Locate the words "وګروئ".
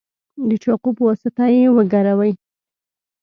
1.75-2.33